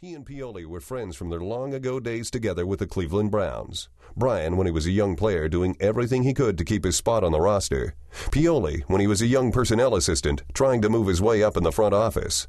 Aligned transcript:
He 0.00 0.14
and 0.14 0.24
Pioli 0.24 0.64
were 0.64 0.78
friends 0.78 1.16
from 1.16 1.28
their 1.28 1.40
long 1.40 1.74
ago 1.74 1.98
days 1.98 2.30
together 2.30 2.64
with 2.64 2.78
the 2.78 2.86
Cleveland 2.86 3.32
Browns. 3.32 3.88
Brian, 4.16 4.56
when 4.56 4.64
he 4.64 4.70
was 4.70 4.86
a 4.86 4.92
young 4.92 5.16
player, 5.16 5.48
doing 5.48 5.76
everything 5.80 6.22
he 6.22 6.32
could 6.32 6.56
to 6.58 6.64
keep 6.64 6.84
his 6.84 6.94
spot 6.94 7.24
on 7.24 7.32
the 7.32 7.40
roster. 7.40 7.96
Pioli, 8.30 8.84
when 8.86 9.00
he 9.00 9.08
was 9.08 9.20
a 9.20 9.26
young 9.26 9.50
personnel 9.50 9.96
assistant, 9.96 10.44
trying 10.54 10.80
to 10.82 10.88
move 10.88 11.08
his 11.08 11.20
way 11.20 11.42
up 11.42 11.56
in 11.56 11.64
the 11.64 11.72
front 11.72 11.94
office. 11.94 12.46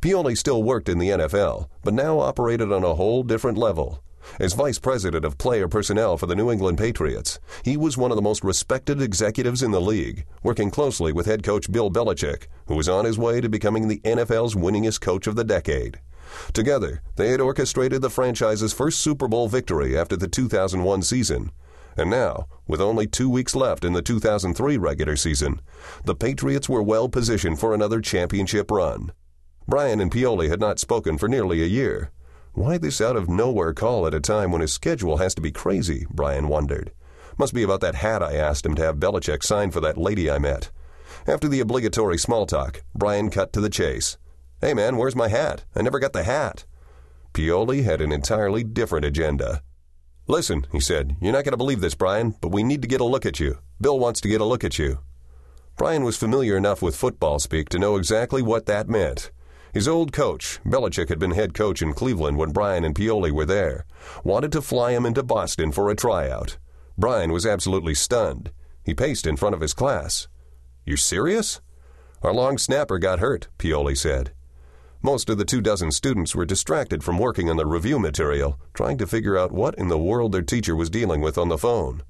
Pioli 0.00 0.36
still 0.36 0.64
worked 0.64 0.88
in 0.88 0.98
the 0.98 1.10
NFL, 1.10 1.68
but 1.84 1.94
now 1.94 2.18
operated 2.18 2.72
on 2.72 2.82
a 2.82 2.96
whole 2.96 3.22
different 3.22 3.58
level. 3.58 4.02
As 4.40 4.54
vice 4.54 4.80
president 4.80 5.24
of 5.24 5.38
player 5.38 5.68
personnel 5.68 6.16
for 6.16 6.26
the 6.26 6.34
New 6.34 6.50
England 6.50 6.78
Patriots, 6.78 7.38
he 7.64 7.76
was 7.76 7.96
one 7.96 8.10
of 8.10 8.16
the 8.16 8.22
most 8.22 8.42
respected 8.42 9.00
executives 9.00 9.62
in 9.62 9.70
the 9.70 9.80
league, 9.80 10.26
working 10.42 10.68
closely 10.68 11.12
with 11.12 11.26
head 11.26 11.44
coach 11.44 11.70
Bill 11.70 11.92
Belichick, 11.92 12.48
who 12.66 12.74
was 12.74 12.88
on 12.88 13.04
his 13.04 13.18
way 13.18 13.40
to 13.40 13.48
becoming 13.48 13.86
the 13.86 14.00
NFL's 14.00 14.56
winningest 14.56 15.00
coach 15.00 15.28
of 15.28 15.36
the 15.36 15.44
decade. 15.44 16.00
Together, 16.52 17.02
they 17.16 17.30
had 17.30 17.40
orchestrated 17.40 18.02
the 18.02 18.10
franchise's 18.10 18.72
first 18.72 19.00
Super 19.00 19.28
Bowl 19.28 19.48
victory 19.48 19.96
after 19.96 20.16
the 20.16 20.28
2001 20.28 21.02
season. 21.02 21.50
And 21.96 22.10
now, 22.10 22.46
with 22.66 22.80
only 22.80 23.06
two 23.06 23.28
weeks 23.28 23.56
left 23.56 23.84
in 23.84 23.92
the 23.92 24.02
2003 24.02 24.76
regular 24.76 25.16
season, 25.16 25.60
the 26.04 26.14
Patriots 26.14 26.68
were 26.68 26.82
well 26.82 27.08
positioned 27.08 27.58
for 27.58 27.74
another 27.74 28.00
championship 28.00 28.70
run. 28.70 29.12
Brian 29.66 30.00
and 30.00 30.10
Pioli 30.10 30.48
had 30.48 30.60
not 30.60 30.78
spoken 30.78 31.18
for 31.18 31.28
nearly 31.28 31.62
a 31.62 31.66
year. 31.66 32.10
Why 32.54 32.78
this 32.78 33.00
out 33.00 33.16
of 33.16 33.28
nowhere 33.28 33.74
call 33.74 34.06
at 34.06 34.14
a 34.14 34.20
time 34.20 34.50
when 34.52 34.60
his 34.60 34.72
schedule 34.72 35.18
has 35.18 35.34
to 35.34 35.42
be 35.42 35.52
crazy? 35.52 36.06
Brian 36.10 36.48
wondered. 36.48 36.92
Must 37.36 37.54
be 37.54 37.62
about 37.62 37.80
that 37.82 37.96
hat 37.96 38.22
I 38.22 38.34
asked 38.34 38.64
him 38.64 38.74
to 38.76 38.82
have 38.82 38.96
Belichick 38.96 39.42
sign 39.42 39.70
for 39.70 39.80
that 39.80 39.98
lady 39.98 40.30
I 40.30 40.38
met. 40.38 40.70
After 41.26 41.48
the 41.48 41.60
obligatory 41.60 42.18
small 42.18 42.46
talk, 42.46 42.82
Brian 42.94 43.30
cut 43.30 43.52
to 43.52 43.60
the 43.60 43.70
chase. 43.70 44.16
Hey 44.60 44.74
man, 44.74 44.96
where's 44.96 45.14
my 45.14 45.28
hat? 45.28 45.64
I 45.76 45.82
never 45.82 46.00
got 46.00 46.12
the 46.12 46.24
hat. 46.24 46.64
Pioli 47.32 47.84
had 47.84 48.00
an 48.00 48.10
entirely 48.10 48.64
different 48.64 49.04
agenda. 49.04 49.62
Listen, 50.26 50.66
he 50.72 50.80
said, 50.80 51.16
you're 51.20 51.32
not 51.32 51.44
going 51.44 51.52
to 51.52 51.56
believe 51.56 51.80
this, 51.80 51.94
Brian, 51.94 52.34
but 52.40 52.50
we 52.50 52.64
need 52.64 52.82
to 52.82 52.88
get 52.88 53.00
a 53.00 53.04
look 53.04 53.24
at 53.24 53.38
you. 53.38 53.58
Bill 53.80 54.00
wants 54.00 54.20
to 54.22 54.28
get 54.28 54.40
a 54.40 54.44
look 54.44 54.64
at 54.64 54.76
you. 54.76 54.98
Brian 55.76 56.02
was 56.02 56.16
familiar 56.16 56.56
enough 56.56 56.82
with 56.82 56.96
football 56.96 57.38
speak 57.38 57.68
to 57.68 57.78
know 57.78 57.94
exactly 57.94 58.42
what 58.42 58.66
that 58.66 58.88
meant. 58.88 59.30
His 59.72 59.86
old 59.86 60.12
coach, 60.12 60.58
Belichick 60.66 61.08
had 61.08 61.20
been 61.20 61.30
head 61.30 61.54
coach 61.54 61.80
in 61.80 61.92
Cleveland 61.92 62.36
when 62.36 62.50
Brian 62.50 62.84
and 62.84 62.96
Pioli 62.96 63.30
were 63.30 63.46
there, 63.46 63.86
wanted 64.24 64.50
to 64.52 64.62
fly 64.62 64.90
him 64.90 65.06
into 65.06 65.22
Boston 65.22 65.70
for 65.70 65.88
a 65.88 65.94
tryout. 65.94 66.58
Brian 66.96 67.30
was 67.30 67.46
absolutely 67.46 67.94
stunned. 67.94 68.50
He 68.84 68.92
paced 68.92 69.24
in 69.24 69.36
front 69.36 69.54
of 69.54 69.60
his 69.60 69.72
class. 69.72 70.26
You 70.84 70.96
serious? 70.96 71.60
Our 72.22 72.34
long 72.34 72.58
snapper 72.58 72.98
got 72.98 73.20
hurt, 73.20 73.46
Pioli 73.56 73.96
said. 73.96 74.32
Most 75.02 75.30
of 75.30 75.38
the 75.38 75.44
two 75.44 75.60
dozen 75.60 75.92
students 75.92 76.34
were 76.34 76.44
distracted 76.44 77.04
from 77.04 77.20
working 77.20 77.48
on 77.48 77.56
the 77.56 77.64
review 77.64 78.00
material, 78.00 78.58
trying 78.74 78.98
to 78.98 79.06
figure 79.06 79.38
out 79.38 79.52
what 79.52 79.76
in 79.76 79.86
the 79.86 79.96
world 79.96 80.32
their 80.32 80.42
teacher 80.42 80.74
was 80.74 80.90
dealing 80.90 81.20
with 81.20 81.38
on 81.38 81.48
the 81.48 81.56
phone. 81.56 82.02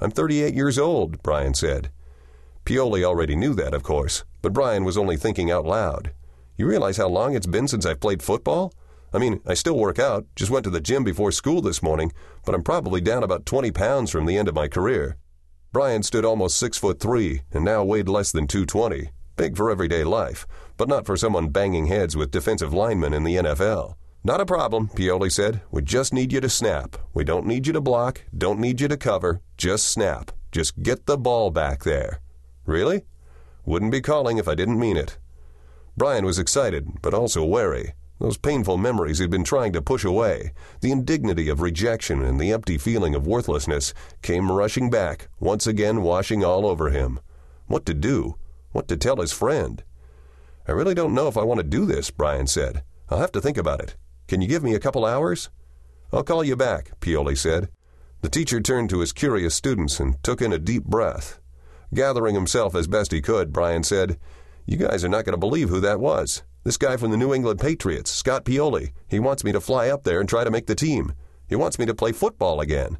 I'm 0.00 0.10
38 0.10 0.52
years 0.52 0.76
old, 0.76 1.22
Brian 1.22 1.54
said. 1.54 1.92
Pioli 2.64 3.04
already 3.04 3.36
knew 3.36 3.54
that, 3.54 3.72
of 3.72 3.84
course, 3.84 4.24
but 4.42 4.52
Brian 4.52 4.82
was 4.82 4.98
only 4.98 5.16
thinking 5.16 5.52
out 5.52 5.64
loud. 5.64 6.12
You 6.56 6.66
realize 6.66 6.96
how 6.96 7.06
long 7.06 7.36
it's 7.36 7.46
been 7.46 7.68
since 7.68 7.86
I've 7.86 8.00
played 8.00 8.20
football? 8.20 8.72
I 9.12 9.18
mean, 9.18 9.40
I 9.46 9.54
still 9.54 9.78
work 9.78 10.00
out, 10.00 10.26
just 10.34 10.50
went 10.50 10.64
to 10.64 10.70
the 10.70 10.80
gym 10.80 11.04
before 11.04 11.30
school 11.30 11.62
this 11.62 11.84
morning, 11.84 12.12
but 12.44 12.52
I'm 12.52 12.64
probably 12.64 13.00
down 13.00 13.22
about 13.22 13.46
20 13.46 13.70
pounds 13.70 14.10
from 14.10 14.26
the 14.26 14.36
end 14.36 14.48
of 14.48 14.56
my 14.56 14.66
career. 14.66 15.18
Brian 15.72 16.02
stood 16.02 16.24
almost 16.24 16.58
six 16.58 16.78
foot 16.78 16.98
three 16.98 17.42
and 17.52 17.64
now 17.64 17.84
weighed 17.84 18.08
less 18.08 18.32
than 18.32 18.48
220. 18.48 19.10
Big 19.36 19.56
for 19.56 19.70
everyday 19.70 20.04
life, 20.04 20.46
but 20.76 20.88
not 20.88 21.06
for 21.06 21.16
someone 21.16 21.48
banging 21.48 21.86
heads 21.86 22.16
with 22.16 22.30
defensive 22.30 22.72
linemen 22.72 23.12
in 23.12 23.24
the 23.24 23.36
NFL. 23.36 23.96
Not 24.22 24.40
a 24.40 24.46
problem, 24.46 24.88
Pioli 24.88 25.30
said. 25.30 25.60
We 25.72 25.82
just 25.82 26.12
need 26.14 26.32
you 26.32 26.40
to 26.40 26.48
snap. 26.48 26.96
We 27.12 27.24
don't 27.24 27.44
need 27.44 27.66
you 27.66 27.72
to 27.72 27.80
block, 27.80 28.22
don't 28.36 28.60
need 28.60 28.80
you 28.80 28.86
to 28.88 28.96
cover. 28.96 29.40
Just 29.56 29.86
snap. 29.86 30.30
Just 30.52 30.82
get 30.82 31.06
the 31.06 31.18
ball 31.18 31.50
back 31.50 31.82
there. 31.82 32.20
Really? 32.64 33.02
Wouldn't 33.64 33.90
be 33.90 34.00
calling 34.00 34.38
if 34.38 34.46
I 34.46 34.54
didn't 34.54 34.78
mean 34.78 34.96
it. 34.96 35.18
Brian 35.96 36.24
was 36.24 36.38
excited, 36.38 37.02
but 37.02 37.12
also 37.12 37.44
wary. 37.44 37.94
Those 38.20 38.38
painful 38.38 38.78
memories 38.78 39.18
he'd 39.18 39.30
been 39.30 39.42
trying 39.42 39.72
to 39.72 39.82
push 39.82 40.04
away, 40.04 40.52
the 40.80 40.92
indignity 40.92 41.48
of 41.48 41.60
rejection 41.60 42.22
and 42.22 42.40
the 42.40 42.52
empty 42.52 42.78
feeling 42.78 43.16
of 43.16 43.26
worthlessness, 43.26 43.92
came 44.22 44.52
rushing 44.52 44.90
back, 44.90 45.28
once 45.40 45.66
again 45.66 46.02
washing 46.02 46.44
all 46.44 46.66
over 46.66 46.90
him. 46.90 47.18
What 47.66 47.84
to 47.86 47.94
do? 47.94 48.36
What 48.74 48.88
to 48.88 48.96
tell 48.96 49.18
his 49.18 49.32
friend? 49.32 49.84
I 50.66 50.72
really 50.72 50.94
don't 50.94 51.14
know 51.14 51.28
if 51.28 51.36
I 51.36 51.44
want 51.44 51.58
to 51.58 51.64
do 51.64 51.86
this, 51.86 52.10
Brian 52.10 52.48
said. 52.48 52.82
I'll 53.08 53.20
have 53.20 53.30
to 53.32 53.40
think 53.40 53.56
about 53.56 53.80
it. 53.80 53.94
Can 54.26 54.42
you 54.42 54.48
give 54.48 54.64
me 54.64 54.74
a 54.74 54.80
couple 54.80 55.06
hours? 55.06 55.48
I'll 56.12 56.24
call 56.24 56.42
you 56.42 56.56
back, 56.56 56.98
Pioli 56.98 57.38
said. 57.38 57.68
The 58.22 58.28
teacher 58.28 58.60
turned 58.60 58.90
to 58.90 58.98
his 58.98 59.12
curious 59.12 59.54
students 59.54 60.00
and 60.00 60.20
took 60.24 60.42
in 60.42 60.52
a 60.52 60.58
deep 60.58 60.82
breath. 60.82 61.38
Gathering 61.94 62.34
himself 62.34 62.74
as 62.74 62.88
best 62.88 63.12
he 63.12 63.22
could, 63.22 63.52
Brian 63.52 63.84
said, 63.84 64.18
you 64.66 64.76
guys 64.76 65.04
are 65.04 65.08
not 65.08 65.24
going 65.24 65.34
to 65.34 65.38
believe 65.38 65.68
who 65.68 65.78
that 65.78 66.00
was. 66.00 66.42
This 66.64 66.76
guy 66.76 66.96
from 66.96 67.12
the 67.12 67.16
New 67.16 67.32
England 67.32 67.60
Patriots, 67.60 68.10
Scott 68.10 68.44
Pioli. 68.44 68.90
He 69.06 69.20
wants 69.20 69.44
me 69.44 69.52
to 69.52 69.60
fly 69.60 69.88
up 69.88 70.02
there 70.02 70.18
and 70.18 70.28
try 70.28 70.42
to 70.42 70.50
make 70.50 70.66
the 70.66 70.74
team. 70.74 71.12
He 71.48 71.54
wants 71.54 71.78
me 71.78 71.86
to 71.86 71.94
play 71.94 72.10
football 72.10 72.60
again. 72.60 72.98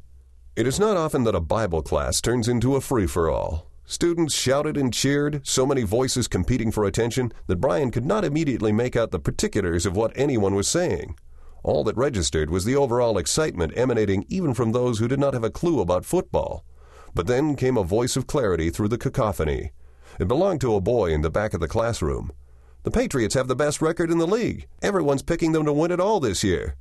It 0.55 0.67
is 0.67 0.79
not 0.79 0.95
often 0.95 1.25
that 1.25 1.35
a 1.35 1.41
Bible 1.41 1.81
class 1.81 2.21
turns 2.21 2.47
into 2.47 2.77
a 2.77 2.81
free 2.81 3.07
for 3.07 3.29
all. 3.29 3.69
Students 3.87 4.33
shouted 4.33 4.77
and 4.77 4.91
cheered, 4.91 5.45
so 5.45 5.63
many 5.63 5.83
voices 5.83 6.27
competing 6.27 6.71
for 6.71 6.85
attention 6.85 7.31
that 7.45 7.61
Brian 7.61 7.91
could 7.91 8.05
not 8.05 8.25
immediately 8.25 8.71
make 8.71 8.95
out 8.95 9.11
the 9.11 9.19
particulars 9.19 9.85
of 9.85 9.95
what 9.95 10.11
anyone 10.15 10.55
was 10.55 10.67
saying. 10.67 11.15
All 11.63 11.83
that 11.83 11.95
registered 11.95 12.49
was 12.49 12.65
the 12.65 12.75
overall 12.75 13.19
excitement 13.19 13.73
emanating 13.75 14.25
even 14.27 14.55
from 14.55 14.71
those 14.71 14.97
who 14.97 15.07
did 15.07 15.19
not 15.19 15.35
have 15.35 15.43
a 15.43 15.51
clue 15.51 15.81
about 15.81 16.03
football. 16.03 16.65
But 17.13 17.27
then 17.27 17.55
came 17.55 17.77
a 17.77 17.83
voice 17.83 18.17
of 18.17 18.25
clarity 18.25 18.71
through 18.71 18.87
the 18.87 18.97
cacophony. 18.97 19.71
It 20.19 20.27
belonged 20.27 20.61
to 20.61 20.75
a 20.75 20.81
boy 20.81 21.11
in 21.11 21.21
the 21.21 21.29
back 21.29 21.53
of 21.53 21.59
the 21.59 21.67
classroom. 21.67 22.31
The 22.83 22.91
Patriots 22.91 23.35
have 23.35 23.47
the 23.47 23.55
best 23.55 23.81
record 23.81 24.09
in 24.09 24.17
the 24.17 24.27
league. 24.27 24.67
Everyone's 24.81 25.23
picking 25.23 25.51
them 25.51 25.65
to 25.65 25.73
win 25.73 25.91
it 25.91 25.99
all 25.99 26.19
this 26.19 26.43
year. 26.43 26.75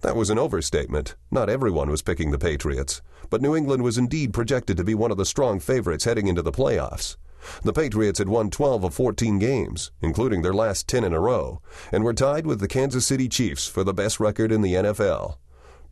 That 0.00 0.14
was 0.14 0.30
an 0.30 0.38
overstatement. 0.38 1.16
Not 1.30 1.50
everyone 1.50 1.90
was 1.90 2.02
picking 2.02 2.30
the 2.30 2.38
Patriots, 2.38 3.02
but 3.30 3.42
New 3.42 3.56
England 3.56 3.82
was 3.82 3.98
indeed 3.98 4.32
projected 4.32 4.76
to 4.76 4.84
be 4.84 4.94
one 4.94 5.10
of 5.10 5.16
the 5.16 5.26
strong 5.26 5.58
favorites 5.58 6.04
heading 6.04 6.28
into 6.28 6.42
the 6.42 6.52
playoffs. 6.52 7.16
The 7.64 7.72
Patriots 7.72 8.18
had 8.18 8.28
won 8.28 8.50
12 8.50 8.84
of 8.84 8.94
14 8.94 9.38
games, 9.40 9.90
including 10.00 10.42
their 10.42 10.54
last 10.54 10.86
10 10.86 11.02
in 11.02 11.12
a 11.12 11.20
row, 11.20 11.60
and 11.90 12.04
were 12.04 12.14
tied 12.14 12.46
with 12.46 12.60
the 12.60 12.68
Kansas 12.68 13.06
City 13.06 13.28
Chiefs 13.28 13.66
for 13.66 13.82
the 13.82 13.94
best 13.94 14.20
record 14.20 14.52
in 14.52 14.60
the 14.60 14.74
NFL. 14.74 15.38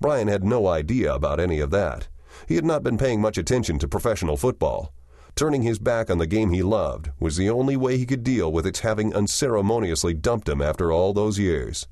Brian 0.00 0.28
had 0.28 0.44
no 0.44 0.68
idea 0.68 1.12
about 1.12 1.40
any 1.40 1.58
of 1.58 1.70
that. 1.70 2.08
He 2.46 2.54
had 2.54 2.64
not 2.64 2.84
been 2.84 2.98
paying 2.98 3.20
much 3.20 3.38
attention 3.38 3.78
to 3.80 3.88
professional 3.88 4.36
football. 4.36 4.92
Turning 5.34 5.62
his 5.62 5.78
back 5.78 6.10
on 6.10 6.18
the 6.18 6.26
game 6.26 6.50
he 6.50 6.62
loved 6.62 7.10
was 7.18 7.36
the 7.36 7.50
only 7.50 7.76
way 7.76 7.98
he 7.98 8.06
could 8.06 8.22
deal 8.22 8.52
with 8.52 8.66
its 8.66 8.80
having 8.80 9.14
unceremoniously 9.14 10.14
dumped 10.14 10.48
him 10.48 10.62
after 10.62 10.92
all 10.92 11.12
those 11.12 11.38
years. 11.38 11.88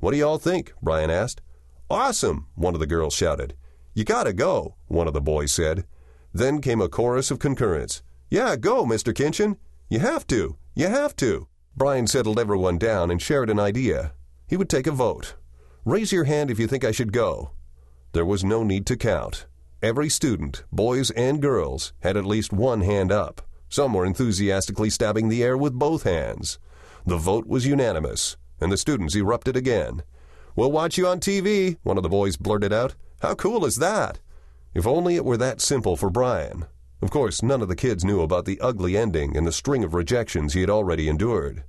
What 0.00 0.10
do 0.10 0.18
y'all 0.18 0.38
think? 0.38 0.72
Brian 0.82 1.10
asked. 1.10 1.40
Awesome, 1.88 2.48
one 2.56 2.74
of 2.74 2.80
the 2.80 2.86
girls 2.86 3.14
shouted. 3.14 3.54
You 3.94 4.04
gotta 4.04 4.32
go, 4.32 4.74
one 4.88 5.06
of 5.06 5.14
the 5.14 5.20
boys 5.20 5.52
said. 5.52 5.86
Then 6.32 6.60
came 6.60 6.80
a 6.80 6.88
chorus 6.88 7.30
of 7.30 7.38
concurrence. 7.38 8.02
Yeah, 8.28 8.56
go, 8.56 8.84
Mr. 8.84 9.14
Kinchen. 9.14 9.56
You 9.88 10.00
have 10.00 10.26
to. 10.26 10.56
You 10.74 10.88
have 10.88 11.14
to. 11.16 11.46
Brian 11.76 12.08
settled 12.08 12.40
everyone 12.40 12.78
down 12.78 13.10
and 13.10 13.22
shared 13.22 13.50
an 13.50 13.60
idea. 13.60 14.12
He 14.48 14.56
would 14.56 14.68
take 14.68 14.88
a 14.88 14.90
vote. 14.90 15.36
Raise 15.84 16.10
your 16.10 16.24
hand 16.24 16.50
if 16.50 16.58
you 16.58 16.66
think 16.66 16.84
I 16.84 16.90
should 16.90 17.12
go. 17.12 17.52
There 18.12 18.26
was 18.26 18.42
no 18.42 18.64
need 18.64 18.84
to 18.86 18.96
count. 18.96 19.46
Every 19.80 20.08
student, 20.08 20.64
boys 20.72 21.12
and 21.12 21.40
girls, 21.40 21.92
had 22.00 22.16
at 22.16 22.24
least 22.24 22.52
one 22.52 22.80
hand 22.80 23.12
up. 23.12 23.42
Some 23.68 23.94
were 23.94 24.04
enthusiastically 24.04 24.90
stabbing 24.90 25.28
the 25.28 25.44
air 25.44 25.56
with 25.56 25.72
both 25.72 26.02
hands. 26.02 26.58
The 27.06 27.16
vote 27.16 27.46
was 27.46 27.66
unanimous, 27.66 28.36
and 28.60 28.72
the 28.72 28.76
students 28.76 29.14
erupted 29.14 29.56
again. 29.56 30.02
We'll 30.56 30.72
watch 30.72 30.96
you 30.96 31.06
on 31.06 31.20
TV, 31.20 31.76
one 31.82 31.98
of 31.98 32.02
the 32.02 32.08
boys 32.08 32.38
blurted 32.38 32.72
out. 32.72 32.94
How 33.20 33.34
cool 33.34 33.66
is 33.66 33.76
that? 33.76 34.20
If 34.72 34.86
only 34.86 35.16
it 35.16 35.24
were 35.24 35.36
that 35.36 35.60
simple 35.60 35.98
for 35.98 36.08
Brian. 36.08 36.64
Of 37.02 37.10
course, 37.10 37.42
none 37.42 37.60
of 37.60 37.68
the 37.68 37.76
kids 37.76 38.06
knew 38.06 38.22
about 38.22 38.46
the 38.46 38.58
ugly 38.62 38.96
ending 38.96 39.36
and 39.36 39.46
the 39.46 39.52
string 39.52 39.84
of 39.84 39.92
rejections 39.92 40.54
he 40.54 40.62
had 40.62 40.70
already 40.70 41.10
endured. 41.10 41.64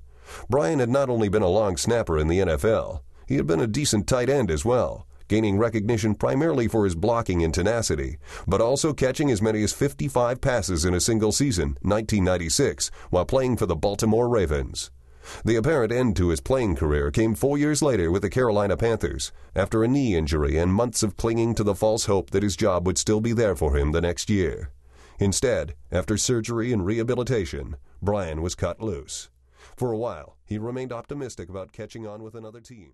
Brian 0.49 0.79
had 0.79 0.89
not 0.89 1.09
only 1.09 1.27
been 1.27 1.41
a 1.41 1.49
long 1.49 1.75
snapper 1.75 2.17
in 2.17 2.29
the 2.29 2.39
NFL, 2.39 3.01
he 3.27 3.35
had 3.35 3.45
been 3.45 3.59
a 3.59 3.67
decent 3.67 4.07
tight 4.07 4.29
end 4.29 4.49
as 4.49 4.63
well 4.63 5.05
gaining 5.27 5.57
recognition 5.57 6.15
primarily 6.15 6.69
for 6.69 6.85
his 6.85 6.95
blocking 6.95 7.43
and 7.43 7.53
tenacity, 7.53 8.17
but 8.47 8.61
also 8.61 8.93
catching 8.93 9.29
as 9.29 9.41
many 9.41 9.61
as 9.61 9.73
55 9.73 10.39
passes 10.39 10.85
in 10.85 10.93
a 10.93 11.01
single 11.01 11.33
season, 11.33 11.77
1996, 11.81 12.89
while 13.09 13.25
playing 13.25 13.57
for 13.57 13.65
the 13.65 13.75
Baltimore 13.75 14.29
Ravens. 14.29 14.89
The 15.43 15.55
apparent 15.55 15.91
end 15.91 16.15
to 16.17 16.29
his 16.29 16.41
playing 16.41 16.75
career 16.75 17.11
came 17.11 17.35
four 17.35 17.57
years 17.57 17.81
later 17.81 18.11
with 18.11 18.21
the 18.21 18.29
Carolina 18.29 18.77
Panthers, 18.77 19.31
after 19.55 19.83
a 19.83 19.87
knee 19.87 20.15
injury 20.15 20.57
and 20.57 20.73
months 20.73 21.03
of 21.03 21.17
clinging 21.17 21.55
to 21.55 21.63
the 21.63 21.75
false 21.75 22.05
hope 22.05 22.31
that 22.31 22.43
his 22.43 22.55
job 22.55 22.85
would 22.85 22.97
still 22.97 23.21
be 23.21 23.33
there 23.33 23.55
for 23.55 23.75
him 23.77 23.91
the 23.91 24.01
next 24.01 24.29
year. 24.29 24.71
Instead, 25.19 25.75
after 25.91 26.17
surgery 26.17 26.71
and 26.71 26.85
rehabilitation, 26.85 27.75
Brian 28.01 28.41
was 28.41 28.55
cut 28.55 28.81
loose. 28.81 29.29
For 29.75 29.91
a 29.91 29.97
while, 29.97 30.37
he 30.45 30.57
remained 30.57 30.91
optimistic 30.91 31.49
about 31.49 31.71
catching 31.71 32.05
on 32.05 32.23
with 32.23 32.35
another 32.35 32.61
team. 32.61 32.91